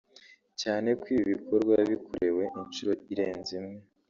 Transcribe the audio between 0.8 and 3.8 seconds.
ko ibi bikorwa yabikorewe inshuri irenze imwe”